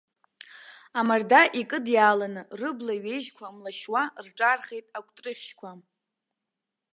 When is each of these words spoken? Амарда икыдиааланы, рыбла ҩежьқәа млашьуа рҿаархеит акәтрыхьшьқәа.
Амарда 0.99 1.41
икыдиааланы, 1.59 2.41
рыбла 2.59 2.93
ҩежьқәа 3.03 3.55
млашьуа 3.57 4.03
рҿаархеит 4.25 4.85
акәтрыхьшьқәа. 4.97 5.71